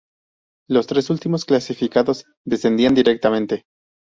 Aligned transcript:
Los 0.67 0.87
tres 0.87 1.11
últimos 1.11 1.45
clasificados 1.45 2.25
descendían 2.43 2.95
directamente. 2.95 3.65